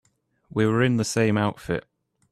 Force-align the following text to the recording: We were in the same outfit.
We 0.49 0.65
were 0.65 0.81
in 0.81 0.97
the 0.97 1.05
same 1.05 1.37
outfit. 1.37 1.85